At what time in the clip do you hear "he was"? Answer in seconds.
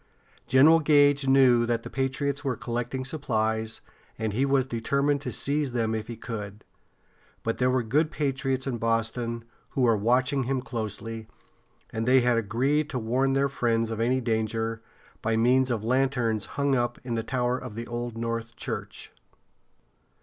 4.33-4.65